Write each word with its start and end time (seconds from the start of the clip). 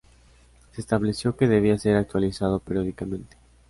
Se 0.71 0.81
estableció 0.81 1.37
que 1.37 1.47
debía 1.47 1.77
ser 1.77 1.95
actualizado 1.95 2.57
periódicamente. 2.57 3.37